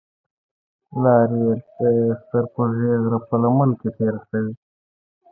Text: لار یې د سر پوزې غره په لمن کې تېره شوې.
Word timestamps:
لار 1.03 1.29
یې 1.41 1.51
د 1.77 1.81
سر 2.27 2.43
پوزې 2.53 2.91
غره 3.01 3.19
په 3.27 3.35
لمن 3.41 3.69
کې 3.79 3.89
تېره 3.97 4.19
شوې. 4.29 4.51